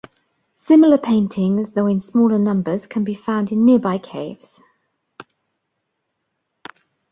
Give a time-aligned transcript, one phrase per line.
[0.55, 4.59] Similar paintings, though in smaller numbers, can be found in nearby caves.